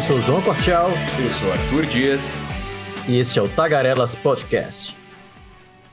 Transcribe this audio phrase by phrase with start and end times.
[0.00, 0.88] Eu sou João Cortial.
[1.22, 2.38] Eu sou Arthur Dias.
[3.06, 4.96] E este é o Tagarelas Podcast.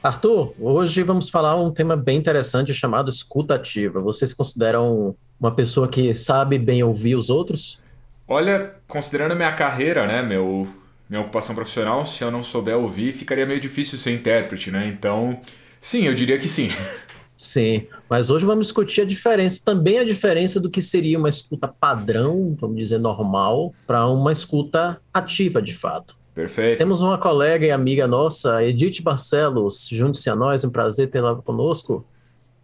[0.01, 3.99] Arthur, hoje vamos falar um tema bem interessante chamado escutativa.
[3.99, 7.81] Vocês consideram uma pessoa que sabe bem ouvir os outros?
[8.25, 10.65] Olha, considerando minha carreira, né, meu,
[11.09, 14.87] minha ocupação profissional, se eu não souber ouvir, ficaria meio difícil ser intérprete, né?
[14.87, 15.37] Então,
[15.81, 16.69] sim, eu diria que sim.
[17.37, 21.67] Sim, mas hoje vamos discutir a diferença, também a diferença do que seria uma escuta
[21.67, 26.17] padrão, vamos dizer normal, para uma escuta ativa de fato.
[26.33, 26.79] Perfeito.
[26.79, 32.03] Temos uma colega e amiga nossa, Edith Barcelos, junte-se a nós, um prazer tê-la conosco.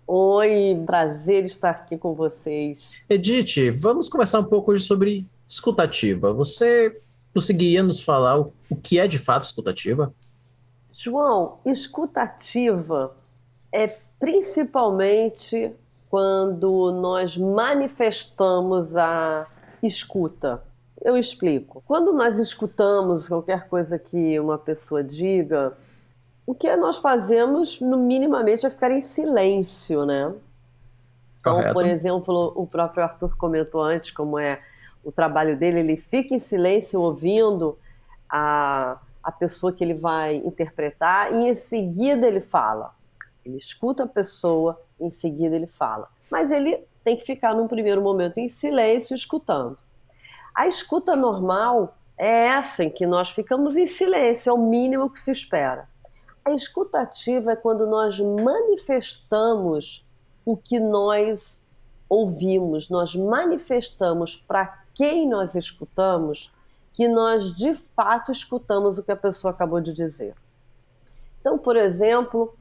[0.07, 2.91] Oi, prazer estar aqui com vocês.
[3.07, 6.33] Edith, vamos conversar um pouco hoje sobre escutativa.
[6.33, 6.99] Você
[7.31, 10.13] conseguiria nos falar o que é de fato escutativa?
[10.91, 13.15] João, escutativa
[13.71, 15.75] é principalmente
[16.09, 19.45] quando nós manifestamos a
[19.81, 20.63] escuta.
[21.01, 21.83] Eu explico.
[21.85, 25.73] Quando nós escutamos qualquer coisa que uma pessoa diga,
[26.47, 30.33] o que nós fazemos, no minimamente, é ficar em silêncio, né?
[31.37, 31.73] Então, Correto.
[31.73, 34.61] por exemplo, o próprio Arthur comentou antes como é
[35.03, 37.77] o trabalho dele, ele fica em silêncio ouvindo
[38.29, 43.02] a, a pessoa que ele vai interpretar e em seguida ele fala.
[43.45, 46.09] Ele escuta a pessoa, em seguida ele fala.
[46.29, 49.77] Mas ele tem que ficar num primeiro momento em silêncio, escutando.
[50.55, 55.19] A escuta normal é essa em que nós ficamos em silêncio, é o mínimo que
[55.19, 55.89] se espera.
[56.45, 60.05] A escuta ativa é quando nós manifestamos
[60.45, 61.65] o que nós
[62.07, 66.53] ouvimos, nós manifestamos para quem nós escutamos
[66.93, 70.35] que nós de fato escutamos o que a pessoa acabou de dizer.
[71.41, 72.55] Então, por exemplo,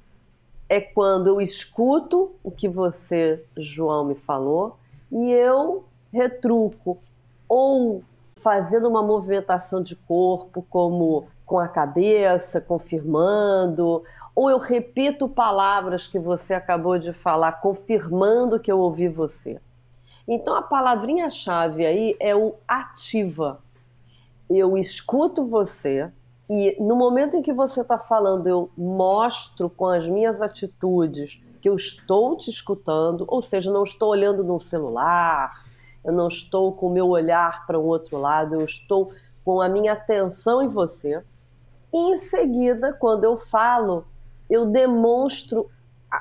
[0.72, 4.78] é quando eu escuto o que você, João, me falou
[5.10, 6.99] e eu retruco
[7.47, 8.03] ou
[8.37, 14.03] fazendo uma movimentação de corpo, como com a cabeça, confirmando,
[14.34, 19.60] ou eu repito palavras que você acabou de falar, confirmando que eu ouvi você.
[20.27, 23.60] Então a palavrinha-chave aí é o ativa.
[24.49, 26.10] Eu escuto você,
[26.55, 31.69] e no momento em que você está falando, eu mostro com as minhas atitudes que
[31.69, 35.65] eu estou te escutando, ou seja, não estou olhando no celular,
[36.05, 39.69] eu não estou com o meu olhar para um outro lado, eu estou com a
[39.69, 41.25] minha atenção em você.
[41.91, 44.05] E em seguida, quando eu falo,
[44.51, 45.71] eu demonstro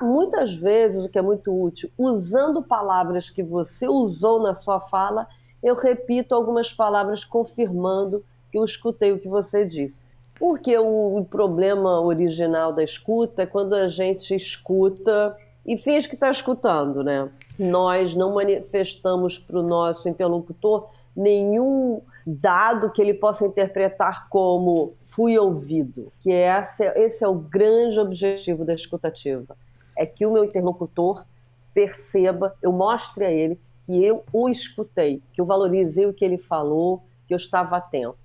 [0.02, 5.28] muitas vezes, o que é muito útil, usando palavras que você usou na sua fala,
[5.62, 10.21] eu repito algumas palavras confirmando que eu escutei o que você disse.
[10.42, 16.32] Porque o problema original da escuta é quando a gente escuta e finge que está
[16.32, 17.30] escutando, né?
[17.60, 25.38] Nós não manifestamos para o nosso interlocutor nenhum dado que ele possa interpretar como fui
[25.38, 29.56] ouvido, que esse, esse é o grande objetivo da escutativa,
[29.96, 31.24] é que o meu interlocutor
[31.72, 36.40] perceba, eu mostre a ele que eu o escutei, que eu valorizei o que ele
[36.40, 38.21] falou, que eu estava atento.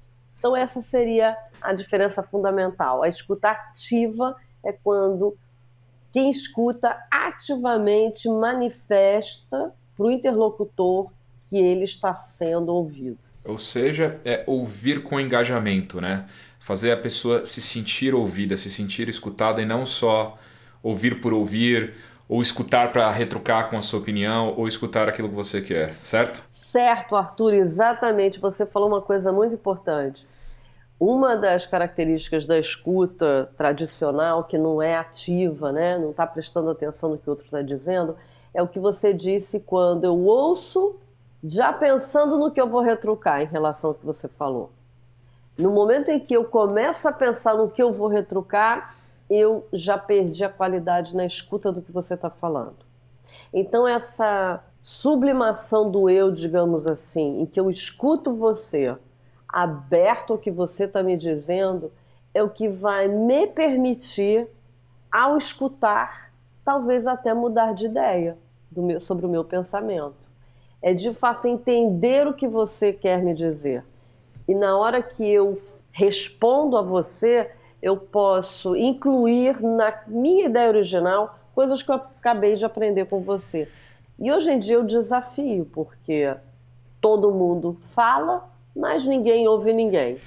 [0.46, 3.02] Então, essa seria a diferença fundamental.
[3.02, 5.36] A escuta ativa é quando
[6.12, 11.10] quem escuta ativamente manifesta para o interlocutor
[11.50, 13.18] que ele está sendo ouvido.
[13.44, 16.28] Ou seja, é ouvir com engajamento, né?
[16.60, 20.38] Fazer a pessoa se sentir ouvida, se sentir escutada e não só
[20.80, 21.94] ouvir por ouvir,
[22.28, 26.40] ou escutar para retrucar com a sua opinião, ou escutar aquilo que você quer, certo?
[26.52, 28.38] Certo, Arthur, exatamente.
[28.38, 30.24] Você falou uma coisa muito importante.
[30.98, 35.98] Uma das características da escuta tradicional, que não é ativa, né?
[35.98, 38.16] não está prestando atenção no que o outro está dizendo,
[38.54, 40.96] é o que você disse quando eu ouço,
[41.44, 44.70] já pensando no que eu vou retrucar em relação ao que você falou.
[45.58, 48.96] No momento em que eu começo a pensar no que eu vou retrucar,
[49.28, 52.76] eu já perdi a qualidade na escuta do que você está falando.
[53.52, 58.96] Então, essa sublimação do eu, digamos assim, em que eu escuto você,
[59.48, 61.93] aberto ao que você está me dizendo,
[62.34, 64.48] é o que vai me permitir,
[65.10, 66.32] ao escutar,
[66.64, 68.37] talvez até mudar de ideia
[68.76, 70.28] meu, sobre o meu pensamento.
[70.82, 73.84] É de fato entender o que você quer me dizer.
[74.46, 75.60] E na hora que eu
[75.92, 77.50] respondo a você,
[77.81, 83.69] eu posso incluir na minha ideia original coisas que eu acabei de aprender com você.
[84.19, 86.34] E hoje em dia eu desafio, porque
[87.00, 90.19] todo mundo fala, mas ninguém ouve ninguém.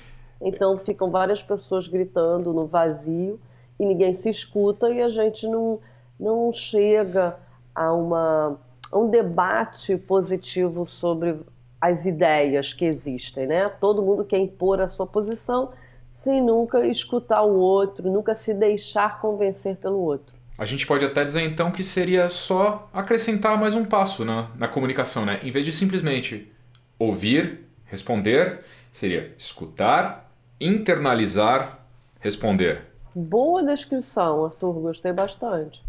[0.42, 3.40] Então ficam várias pessoas gritando no vazio
[3.80, 5.80] e ninguém se escuta e a gente não,
[6.20, 7.38] não chega
[7.76, 8.60] a, uma,
[8.92, 11.40] a um debate positivo sobre
[11.80, 13.70] as ideias que existem, né?
[13.80, 15.70] Todo mundo quer impor a sua posição
[16.10, 20.36] sem nunca escutar o outro, nunca se deixar convencer pelo outro.
[20.58, 24.68] A gente pode até dizer então que seria só acrescentar mais um passo na, na
[24.68, 25.40] comunicação, né?
[25.42, 26.52] Em vez de simplesmente
[26.98, 31.80] ouvir, responder, seria escutar, internalizar,
[32.20, 32.84] responder.
[33.14, 35.84] Boa descrição, Arthur, gostei bastante.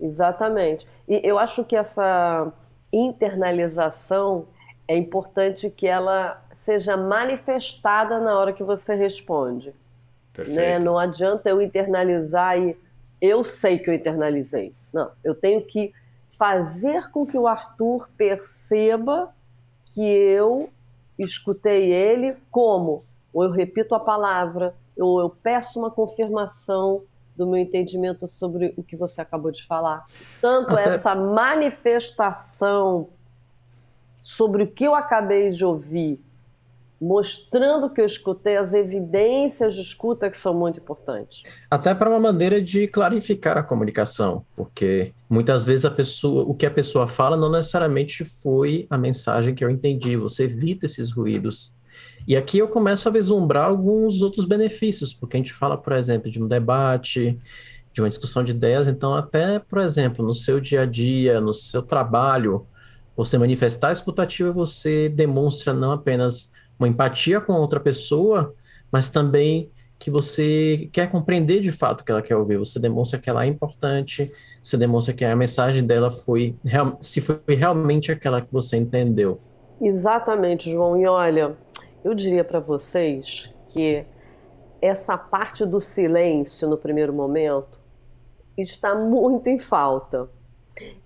[0.00, 0.86] Exatamente.
[1.08, 2.52] E eu acho que essa
[2.92, 4.46] internalização
[4.86, 9.74] é importante que ela seja manifestada na hora que você responde.
[10.46, 10.78] Né?
[10.78, 12.76] Não adianta eu internalizar e
[13.20, 14.72] eu sei que eu internalizei.
[14.92, 15.92] Não, eu tenho que
[16.30, 19.34] fazer com que o Arthur perceba
[19.86, 20.70] que eu
[21.18, 27.02] escutei ele como ou eu repito a palavra, ou eu peço uma confirmação
[27.36, 30.06] do meu entendimento sobre o que você acabou de falar.
[30.40, 30.94] Tanto Até...
[30.94, 33.08] essa manifestação
[34.18, 36.20] sobre o que eu acabei de ouvir,
[37.00, 41.42] mostrando que eu escutei, as evidências de escuta que são muito importantes.
[41.70, 46.66] Até para uma maneira de clarificar a comunicação, porque muitas vezes a pessoa, o que
[46.66, 50.16] a pessoa fala não necessariamente foi a mensagem que eu entendi.
[50.16, 51.72] Você evita esses ruídos.
[52.26, 56.30] E aqui eu começo a vislumbrar alguns outros benefícios, porque a gente fala, por exemplo,
[56.30, 57.38] de um debate,
[57.92, 61.54] de uma discussão de ideias, então até, por exemplo, no seu dia a dia, no
[61.54, 62.66] seu trabalho,
[63.16, 68.54] você manifestar a escutativa, você demonstra não apenas uma empatia com outra pessoa,
[68.90, 72.56] mas também que você quer compreender de fato o que ela quer ouvir.
[72.56, 74.30] Você demonstra que ela é importante,
[74.62, 76.56] você demonstra que a mensagem dela foi
[77.00, 79.40] se foi realmente aquela que você entendeu.
[79.80, 80.96] Exatamente, João.
[80.96, 81.56] E olha,
[82.04, 84.04] eu diria para vocês que
[84.80, 87.78] essa parte do silêncio no primeiro momento
[88.56, 90.28] está muito em falta.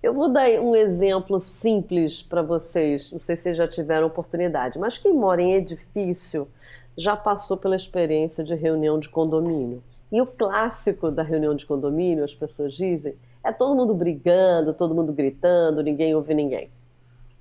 [0.02, 4.78] Eu vou dar um exemplo simples para vocês, não sei se vocês já tiveram oportunidade,
[4.78, 6.48] mas quem mora em edifício
[6.96, 9.82] já passou pela experiência de reunião de condomínio.
[10.10, 14.94] E o clássico da reunião de condomínio, as pessoas dizem, é todo mundo brigando, todo
[14.94, 16.70] mundo gritando, ninguém ouve ninguém.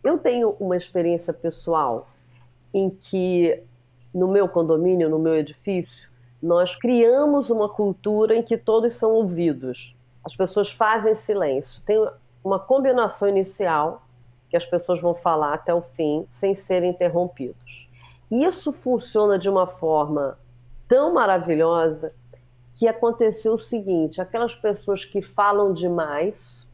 [0.04, 2.10] Eu tenho uma experiência pessoal
[2.74, 3.62] em que
[4.14, 6.10] no meu condomínio, no meu edifício,
[6.42, 9.96] nós criamos uma cultura em que todos são ouvidos.
[10.24, 11.82] As pessoas fazem silêncio.
[11.86, 11.98] Tem
[12.44, 14.04] uma combinação inicial
[14.50, 17.90] que as pessoas vão falar até o fim sem serem interrompidos.
[18.30, 20.38] Isso funciona de uma forma
[20.88, 22.14] tão maravilhosa
[22.76, 26.68] que aconteceu o seguinte: aquelas pessoas que falam demais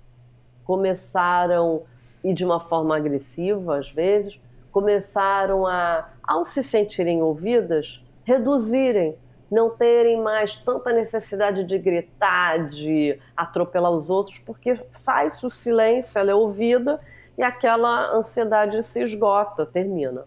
[0.64, 1.84] começaram
[2.24, 4.42] e de uma forma agressiva às vezes
[4.72, 9.18] começaram a, ao se sentirem ouvidas, reduzirem
[9.50, 16.20] não terem mais tanta necessidade de gritar, de atropelar os outros, porque faz o silêncio,
[16.20, 17.00] ela é ouvida
[17.38, 20.26] e aquela ansiedade se esgota, termina.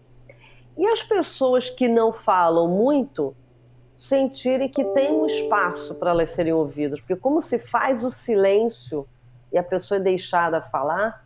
[0.77, 3.35] E as pessoas que não falam muito
[3.93, 9.07] sentirem que tem um espaço para elas serem ouvidas, porque como se faz o silêncio
[9.51, 11.23] e a pessoa é deixada falar,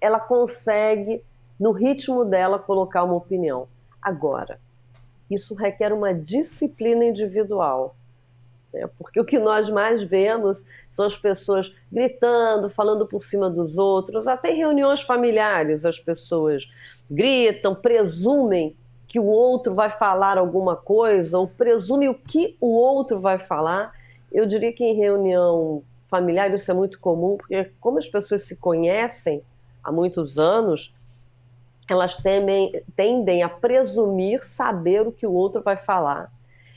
[0.00, 1.22] ela consegue
[1.58, 3.68] no ritmo dela colocar uma opinião.
[4.00, 4.58] Agora,
[5.30, 7.94] isso requer uma disciplina individual.
[8.72, 8.88] Né?
[8.98, 14.26] Porque o que nós mais vemos são as pessoas gritando, falando por cima dos outros,
[14.26, 16.68] até em reuniões familiares as pessoas
[17.10, 18.76] gritam, presumem
[19.06, 23.92] que o outro vai falar alguma coisa, ou presume o que o outro vai falar.
[24.30, 28.54] Eu diria que em reunião familiar isso é muito comum, porque como as pessoas se
[28.54, 29.42] conhecem
[29.82, 30.94] há muitos anos,
[31.92, 36.30] elas temem, tendem a presumir saber o que o outro vai falar.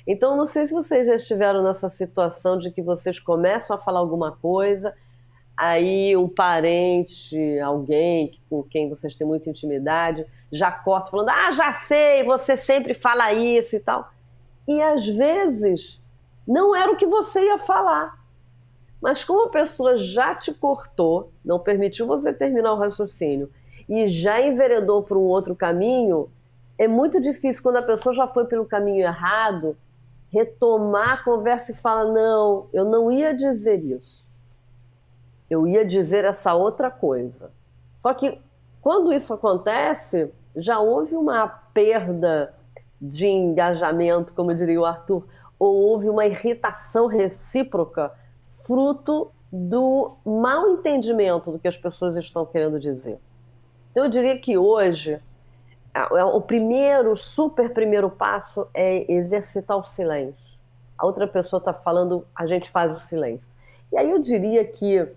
[0.06, 4.00] Então, não sei se vocês já estiveram nessa situação de que vocês começam a falar
[4.00, 4.94] alguma coisa,
[5.56, 11.74] aí um parente, alguém com quem vocês têm muita intimidade, já corta falando: Ah, já
[11.74, 14.12] sei, você sempre fala isso e tal.
[14.68, 16.02] E às vezes
[16.46, 18.22] não era o que você ia falar.
[19.02, 23.50] Mas como a pessoa já te cortou, não permitiu você terminar o raciocínio
[23.88, 26.30] e já enveredou para um outro caminho,
[26.78, 29.78] é muito difícil quando a pessoa já foi pelo caminho errado
[30.34, 34.26] retomar a conversa e falar: não, eu não ia dizer isso.
[35.50, 37.52] Eu ia dizer essa outra coisa.
[37.96, 38.42] Só que
[38.82, 42.54] quando isso acontece, já houve uma perda
[43.00, 45.28] de engajamento, como diria o Arthur,
[45.60, 48.12] ou houve uma irritação recíproca,
[48.50, 53.20] fruto do mal entendimento do que as pessoas estão querendo dizer.
[53.94, 55.22] Então, eu diria que hoje
[55.94, 60.58] é, o primeiro, super primeiro passo é exercitar o silêncio.
[60.98, 63.48] A outra pessoa está falando, a gente faz o silêncio.
[63.92, 65.08] E aí eu diria que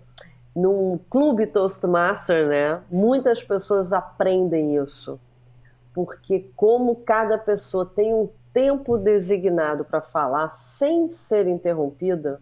[0.55, 5.19] num clube Toastmaster, né, muitas pessoas aprendem isso.
[5.93, 12.39] porque como cada pessoa tem um tempo designado para falar sem ser interrompida,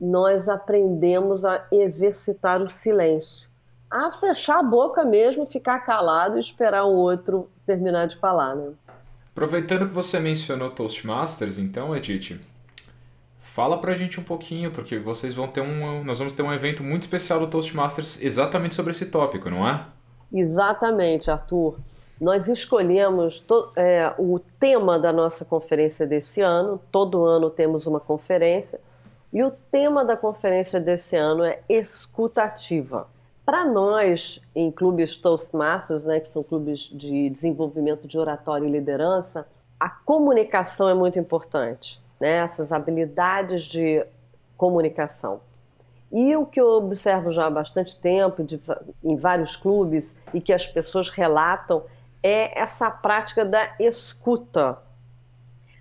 [0.00, 3.48] nós aprendemos a exercitar o silêncio,
[3.94, 8.72] a fechar a boca mesmo, ficar calado e esperar o outro terminar de falar, né?
[9.30, 12.40] Aproveitando que você mencionou Toastmasters, então, Edith,
[13.38, 16.02] fala pra gente um pouquinho, porque vocês vão ter um.
[16.02, 19.86] Nós vamos ter um evento muito especial do Toastmasters exatamente sobre esse tópico, não é?
[20.32, 21.78] Exatamente, Arthur.
[22.20, 26.80] Nós escolhemos to, é, o tema da nossa conferência desse ano.
[26.90, 28.80] Todo ano temos uma conferência.
[29.32, 33.08] E o tema da conferência desse ano é escutativa.
[33.44, 39.46] Para nós, em clubes Toastmasters, né, que são clubes de desenvolvimento de oratória e liderança,
[39.78, 42.36] a comunicação é muito importante, né?
[42.38, 44.04] essas habilidades de
[44.56, 45.40] comunicação.
[46.10, 48.58] E o que eu observo já há bastante tempo de,
[49.02, 51.82] em vários clubes e que as pessoas relatam
[52.22, 54.78] é essa prática da escuta.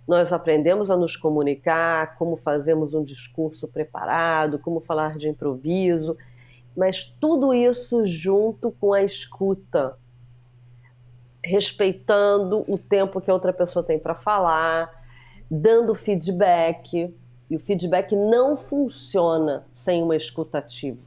[0.05, 6.17] Nós aprendemos a nos comunicar, como fazemos um discurso preparado, como falar de improviso,
[6.75, 9.97] mas tudo isso junto com a escuta,
[11.43, 14.89] respeitando o tempo que a outra pessoa tem para falar,
[15.49, 17.15] dando feedback.
[17.49, 21.01] E o feedback não funciona sem uma escutativa.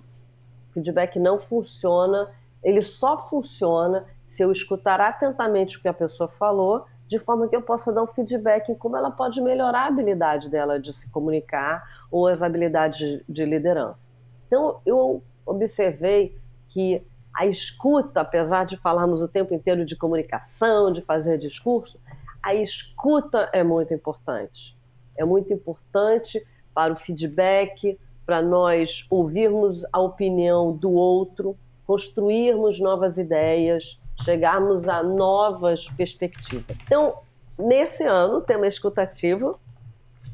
[0.70, 2.30] O feedback não funciona,
[2.62, 7.56] ele só funciona se eu escutar atentamente o que a pessoa falou, de forma que
[7.56, 11.08] eu possa dar um feedback em como ela pode melhorar a habilidade dela de se
[11.10, 14.10] comunicar ou as habilidades de liderança.
[14.46, 16.36] Então, eu observei
[16.68, 17.02] que
[17.34, 22.00] a escuta, apesar de falarmos o tempo inteiro de comunicação, de fazer discurso,
[22.42, 24.76] a escuta é muito importante.
[25.16, 33.18] É muito importante para o feedback, para nós ouvirmos a opinião do outro, construirmos novas
[33.18, 36.76] ideias, chegarmos a novas perspectivas.
[36.84, 37.18] Então,
[37.58, 39.58] nesse ano, tema escutativo,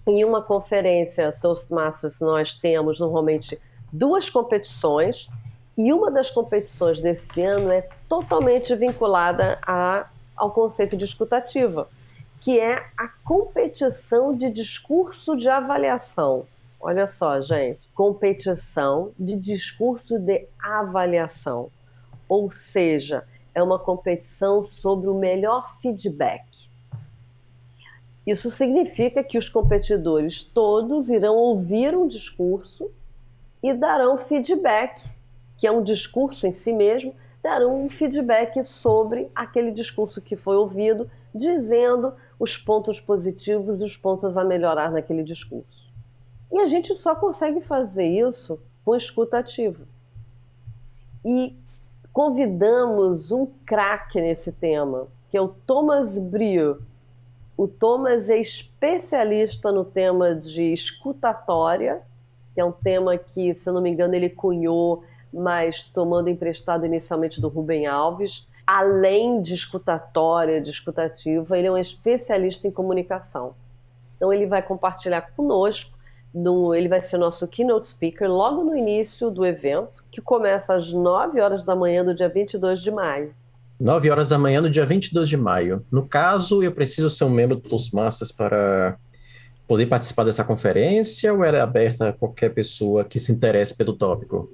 [0.07, 3.61] em uma conferência Toastmasters nós temos normalmente
[3.93, 5.29] duas competições
[5.77, 11.89] e uma das competições desse ano é totalmente vinculada a, ao conceito de escutativa,
[12.41, 16.47] que é a competição de discurso de avaliação.
[16.81, 21.71] Olha só, gente, competição de discurso de avaliação.
[22.29, 26.45] Ou seja, é uma competição sobre o melhor feedback.
[28.27, 32.91] Isso significa que os competidores todos irão ouvir um discurso
[33.63, 35.09] e darão feedback,
[35.57, 40.57] que é um discurso em si mesmo, darão um feedback sobre aquele discurso que foi
[40.57, 45.91] ouvido, dizendo os pontos positivos e os pontos a melhorar naquele discurso.
[46.51, 49.87] E a gente só consegue fazer isso com escuta ativa.
[51.25, 51.57] E
[52.13, 56.83] convidamos um craque nesse tema, que é o Thomas Brio.
[57.57, 62.03] O Thomas é especialista no tema de escutatória
[62.55, 66.85] que é um tema que, se eu não me engano, ele cunhou, mas tomando emprestado
[66.85, 68.47] inicialmente do Rubem Alves.
[68.67, 73.55] Além de escutatória, de escutativa, ele é um especialista em comunicação.
[74.17, 75.91] Então, ele vai compartilhar conosco,
[76.33, 80.93] no, ele vai ser nosso keynote speaker logo no início do evento, que começa às
[80.93, 83.35] 9 horas da manhã do dia 22 de maio.
[83.81, 85.85] 9 horas da manhã do dia 22 de maio.
[85.91, 88.97] No caso, eu preciso ser um membro do Toastmasters para
[89.73, 93.95] poder participar dessa conferência ou ela é aberta a qualquer pessoa que se interesse pelo
[93.95, 94.53] tópico?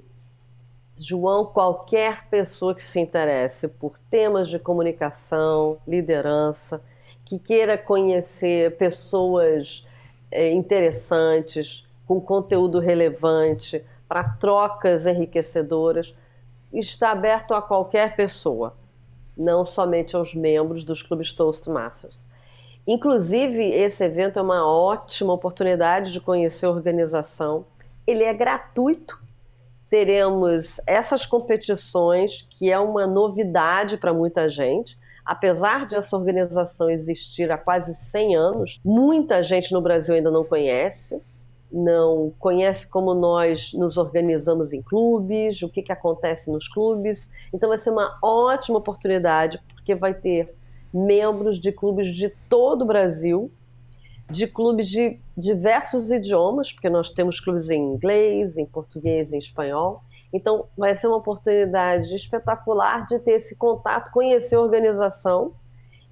[0.97, 6.81] João, qualquer pessoa que se interesse por temas de comunicação, liderança,
[7.25, 9.85] que queira conhecer pessoas
[10.31, 16.15] é, interessantes, com conteúdo relevante, para trocas enriquecedoras,
[16.71, 18.73] está aberto a qualquer pessoa,
[19.35, 22.28] não somente aos membros dos clubes Toastmasters.
[22.87, 27.65] Inclusive, esse evento é uma ótima oportunidade de conhecer a organização.
[28.05, 29.19] Ele é gratuito.
[29.89, 34.97] Teremos essas competições, que é uma novidade para muita gente.
[35.25, 40.43] Apesar de essa organização existir há quase 100 anos, muita gente no Brasil ainda não
[40.43, 41.21] conhece,
[41.71, 47.29] não conhece como nós nos organizamos em clubes, o que, que acontece nos clubes.
[47.53, 50.55] Então vai ser uma ótima oportunidade, porque vai ter
[50.93, 53.51] membros de clubes de todo o Brasil,
[54.29, 60.03] de clubes de diversos idiomas, porque nós temos clubes em inglês, em português, em espanhol.
[60.31, 65.53] Então, vai ser uma oportunidade espetacular de ter esse contato, conhecer a organização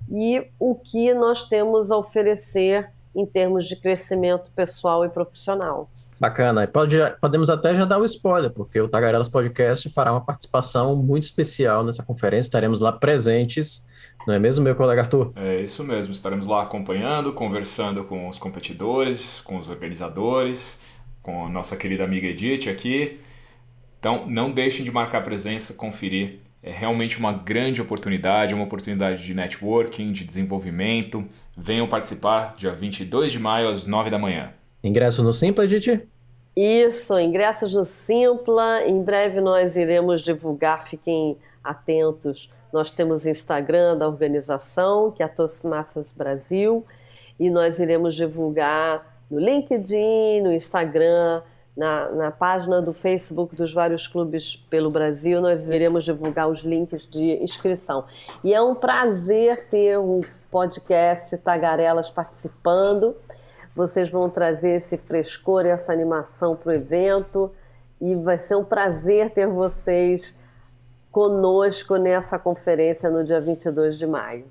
[0.09, 5.89] e o que nós temos a oferecer em termos de crescimento pessoal e profissional.
[6.19, 6.67] Bacana.
[6.67, 11.23] Pode, podemos até já dar o spoiler, porque o Tagarelas Podcast fará uma participação muito
[11.23, 12.47] especial nessa conferência.
[12.47, 13.85] Estaremos lá presentes
[14.27, 15.31] Não é mesmo, meu colega Arthur?
[15.37, 16.11] É isso mesmo.
[16.11, 20.77] Estaremos lá acompanhando, conversando com os competidores, com os organizadores,
[21.23, 23.21] com a nossa querida amiga Edith aqui.
[23.97, 26.39] Então, não deixem de marcar presença, conferir.
[26.61, 31.23] É realmente uma grande oportunidade, uma oportunidade de networking, de desenvolvimento.
[31.55, 34.51] Venham participar dia 22 de maio às 9 da manhã.
[34.83, 36.05] Ingresso no Simpla, Edith?
[36.53, 38.85] Isso, ingressos no Simpla.
[38.85, 42.49] Em breve nós iremos divulgar, fiquem atentos.
[42.71, 46.85] Nós temos o Instagram da organização, que é a Toastmasters Brasil,
[47.39, 51.41] e nós iremos divulgar no LinkedIn, no Instagram,
[51.75, 57.05] na, na, página do Facebook dos vários clubes pelo Brasil, nós iremos divulgar os links
[57.05, 58.05] de inscrição.
[58.43, 63.15] E é um prazer ter um podcast Tagarelas participando.
[63.75, 67.51] Vocês vão trazer esse frescor e essa animação para o evento
[68.01, 70.35] e vai ser um prazer ter vocês
[71.11, 74.45] conosco nessa conferência no dia 22 de maio.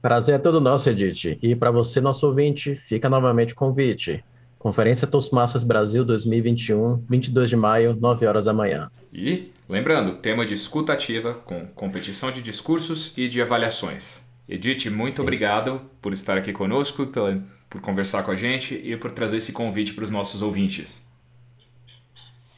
[0.00, 1.38] Prazer é todo nosso, Edith.
[1.40, 4.24] E para você, nosso ouvinte, fica novamente o convite.
[4.58, 8.90] Conferência Toastmasters Brasil 2021, 22 de maio, 9 horas da manhã.
[9.12, 14.24] E, lembrando, tema de escuta ativa com competição de discursos e de avaliações.
[14.48, 15.22] Edith, muito Isso.
[15.22, 19.52] obrigado por estar aqui conosco, pela, por conversar com a gente e por trazer esse
[19.52, 21.02] convite para os nossos ouvintes.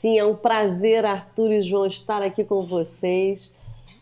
[0.04, 3.54] Sim, é um prazer, Arthur e João, estar aqui com vocês.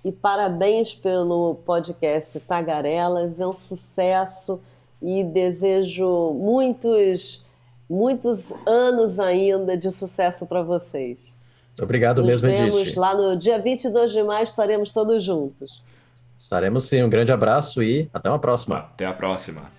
[0.04, 4.58] E parabéns pelo podcast Tagarelas, é um sucesso
[5.00, 7.46] e desejo muitos,
[7.88, 11.32] muitos anos ainda de sucesso para vocês.
[11.80, 12.98] Obrigado Nos mesmo, vemos Edith.
[12.98, 15.80] lá no dia 22 de maio, estaremos todos juntos.
[16.36, 17.00] Estaremos sim.
[17.04, 18.78] Um grande abraço e até uma próxima.
[18.78, 19.70] Até a próxima.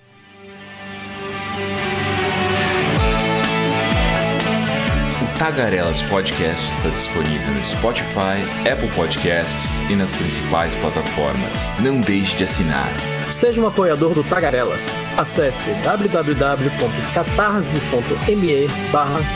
[5.43, 8.39] Tagarelas Podcast está disponível no Spotify,
[8.71, 11.57] Apple Podcasts e nas principais plataformas.
[11.81, 12.95] Não deixe de assinar.
[13.29, 14.95] Seja um apoiador do Tagarelas.
[15.17, 18.67] Acesse www.catarse.me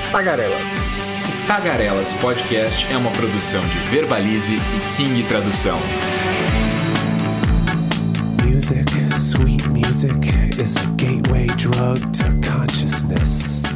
[0.09, 0.77] Tagarelas.
[1.45, 4.59] Tagarelas Podcast é uma produção de Verbalize e
[4.95, 5.77] King Tradução.
[8.45, 13.66] Music, sweet music, is a gateway drug to consciousness.